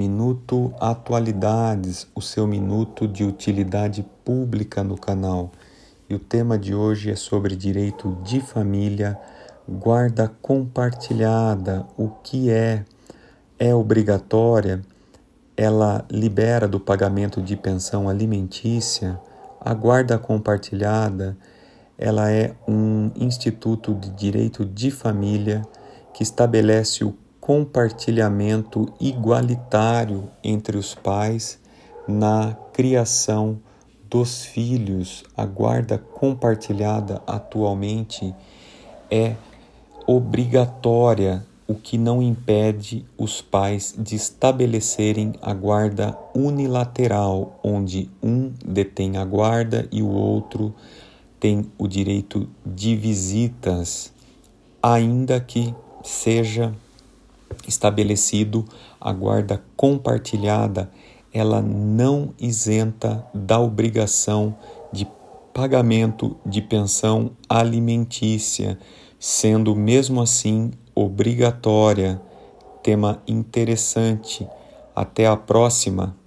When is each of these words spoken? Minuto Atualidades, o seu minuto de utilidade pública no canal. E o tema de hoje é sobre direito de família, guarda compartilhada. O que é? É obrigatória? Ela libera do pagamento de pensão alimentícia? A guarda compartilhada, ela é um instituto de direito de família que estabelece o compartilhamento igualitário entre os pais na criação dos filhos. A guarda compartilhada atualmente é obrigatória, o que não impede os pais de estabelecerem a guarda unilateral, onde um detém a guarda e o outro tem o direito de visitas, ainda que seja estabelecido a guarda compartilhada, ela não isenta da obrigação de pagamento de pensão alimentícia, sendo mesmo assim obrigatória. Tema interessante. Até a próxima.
Minuto 0.00 0.72
Atualidades, 0.80 2.06
o 2.14 2.22
seu 2.22 2.46
minuto 2.46 3.06
de 3.06 3.22
utilidade 3.22 4.02
pública 4.24 4.82
no 4.82 4.96
canal. 4.96 5.52
E 6.08 6.14
o 6.14 6.18
tema 6.18 6.56
de 6.56 6.74
hoje 6.74 7.10
é 7.10 7.14
sobre 7.14 7.54
direito 7.54 8.16
de 8.24 8.40
família, 8.40 9.20
guarda 9.68 10.26
compartilhada. 10.40 11.86
O 11.98 12.08
que 12.08 12.48
é? 12.48 12.82
É 13.58 13.74
obrigatória? 13.74 14.80
Ela 15.54 16.02
libera 16.10 16.66
do 16.66 16.80
pagamento 16.80 17.42
de 17.42 17.54
pensão 17.54 18.08
alimentícia? 18.08 19.20
A 19.60 19.74
guarda 19.74 20.18
compartilhada, 20.18 21.36
ela 21.98 22.30
é 22.30 22.54
um 22.66 23.10
instituto 23.14 23.94
de 23.94 24.08
direito 24.08 24.64
de 24.64 24.90
família 24.90 25.60
que 26.14 26.22
estabelece 26.22 27.04
o 27.04 27.14
compartilhamento 27.40 28.92
igualitário 29.00 30.30
entre 30.44 30.76
os 30.76 30.94
pais 30.94 31.58
na 32.06 32.56
criação 32.72 33.58
dos 34.08 34.44
filhos. 34.44 35.24
A 35.36 35.46
guarda 35.46 35.96
compartilhada 35.98 37.22
atualmente 37.26 38.34
é 39.10 39.34
obrigatória, 40.06 41.46
o 41.66 41.74
que 41.74 41.96
não 41.96 42.20
impede 42.20 43.06
os 43.16 43.40
pais 43.40 43.94
de 43.96 44.16
estabelecerem 44.16 45.34
a 45.40 45.54
guarda 45.54 46.18
unilateral, 46.34 47.58
onde 47.62 48.10
um 48.20 48.52
detém 48.64 49.16
a 49.16 49.24
guarda 49.24 49.88
e 49.92 50.02
o 50.02 50.08
outro 50.08 50.74
tem 51.38 51.70
o 51.78 51.86
direito 51.86 52.48
de 52.66 52.96
visitas, 52.96 54.12
ainda 54.82 55.40
que 55.40 55.74
seja 56.02 56.74
estabelecido 57.66 58.64
a 59.00 59.12
guarda 59.12 59.62
compartilhada, 59.76 60.90
ela 61.32 61.62
não 61.62 62.34
isenta 62.38 63.24
da 63.32 63.60
obrigação 63.60 64.56
de 64.92 65.06
pagamento 65.52 66.36
de 66.44 66.60
pensão 66.60 67.32
alimentícia, 67.48 68.78
sendo 69.18 69.74
mesmo 69.76 70.20
assim 70.20 70.72
obrigatória. 70.94 72.20
Tema 72.82 73.22
interessante. 73.26 74.46
Até 74.94 75.26
a 75.26 75.36
próxima. 75.36 76.19